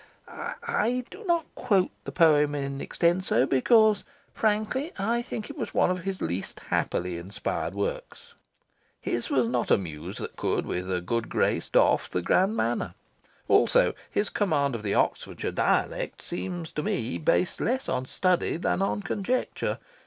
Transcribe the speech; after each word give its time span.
I 0.27 1.05
do 1.11 1.23
not 1.25 1.45
quote 1.53 1.91
the 2.05 2.11
poem 2.11 2.55
in 2.55 2.81
extenso, 2.81 3.45
because, 3.45 4.03
frankly, 4.33 4.91
I 4.97 5.21
think 5.21 5.47
it 5.51 5.55
was 5.59 5.75
one 5.75 5.91
of 5.91 6.01
his 6.01 6.23
least 6.23 6.59
happily 6.71 7.19
inspired 7.19 7.75
works. 7.75 8.33
His 8.99 9.29
was 9.29 9.47
not 9.47 9.69
a 9.69 9.77
Muse 9.77 10.17
that 10.17 10.35
could 10.37 10.65
with 10.65 10.91
a 10.91 11.01
good 11.01 11.29
grace 11.29 11.69
doff 11.69 12.09
the 12.09 12.23
grand 12.23 12.57
manner. 12.57 12.95
Also, 13.47 13.93
his 14.09 14.29
command 14.29 14.73
of 14.73 14.81
the 14.81 14.95
Oxfordshire 14.95 15.51
dialect 15.51 16.23
seems 16.23 16.71
to 16.71 16.81
me 16.81 17.19
based 17.19 17.61
less 17.61 17.87
on 17.87 18.05
study 18.05 18.57
than 18.57 18.81
on 18.81 19.03
conjecture. 19.03 19.77